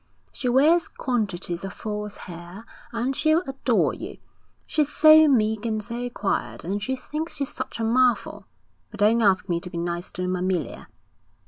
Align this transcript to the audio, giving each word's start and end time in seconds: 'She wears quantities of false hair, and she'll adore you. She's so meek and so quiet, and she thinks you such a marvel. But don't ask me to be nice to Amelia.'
'She 0.33 0.49
wears 0.49 0.87
quantities 0.87 1.63
of 1.63 1.71
false 1.73 2.17
hair, 2.25 2.65
and 2.91 3.15
she'll 3.15 3.43
adore 3.45 3.93
you. 3.93 4.17
She's 4.65 4.91
so 4.91 5.27
meek 5.27 5.63
and 5.63 5.83
so 5.83 6.09
quiet, 6.09 6.63
and 6.63 6.81
she 6.81 6.95
thinks 6.95 7.39
you 7.39 7.45
such 7.45 7.79
a 7.79 7.83
marvel. 7.83 8.47
But 8.89 9.01
don't 9.01 9.21
ask 9.21 9.47
me 9.47 9.59
to 9.59 9.69
be 9.69 9.77
nice 9.77 10.11
to 10.13 10.23
Amelia.' 10.23 10.87